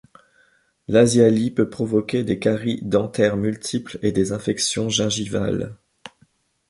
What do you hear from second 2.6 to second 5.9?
dentaires multiples et des infections gingivales.